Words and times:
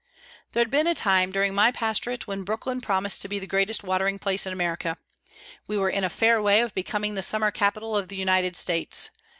There 0.53 0.61
had 0.61 0.71
been 0.71 0.87
a 0.87 0.95
time 0.95 1.29
during 1.31 1.53
my 1.53 1.71
pastorate 1.71 2.25
when 2.25 2.41
Brooklyn 2.41 2.81
promised 2.81 3.21
to 3.21 3.27
be 3.27 3.37
the 3.37 3.45
greatest 3.45 3.83
watering 3.83 4.17
place 4.17 4.47
in 4.47 4.51
America. 4.51 4.97
We 5.67 5.77
were 5.77 5.91
in 5.91 6.03
a 6.03 6.09
fair 6.09 6.41
way 6.41 6.61
of 6.61 6.73
becoming 6.73 7.13
the 7.13 7.21
summer 7.21 7.51
capital 7.51 7.95
of 7.95 8.07
the 8.07 8.15
United 8.17 8.55
States. 8.55 9.11